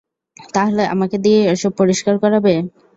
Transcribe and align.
তাহলে 0.53 0.83
আমাকে 0.93 1.15
দিয়েই 1.23 1.49
ওসব 1.53 1.71
পরিষ্কার 1.79 2.15
করাবে। 2.23 2.53